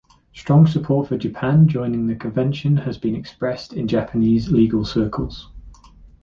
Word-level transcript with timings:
Strong 0.33 0.65
support 0.65 1.07
for 1.07 1.15
Japan 1.15 1.67
joining 1.67 2.07
the 2.07 2.15
Convention 2.15 2.75
has 2.75 2.97
been 2.97 3.13
expressed 3.13 3.71
in 3.71 3.87
Japanese 3.87 4.51
legal 4.51 4.83
circles. 4.83 5.51